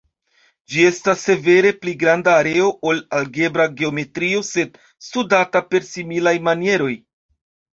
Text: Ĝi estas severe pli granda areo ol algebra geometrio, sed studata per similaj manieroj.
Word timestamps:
Ĝi 0.75 0.85
estas 0.91 1.25
severe 1.27 1.71
pli 1.83 1.93
granda 2.03 2.33
areo 2.39 2.71
ol 2.93 3.01
algebra 3.19 3.67
geometrio, 3.83 4.41
sed 4.49 4.81
studata 5.11 5.63
per 5.75 5.89
similaj 5.91 6.35
manieroj. 6.49 6.93